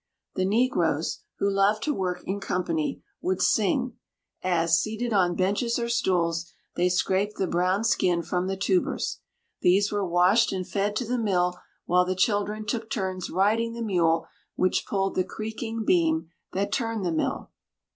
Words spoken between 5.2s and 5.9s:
benches or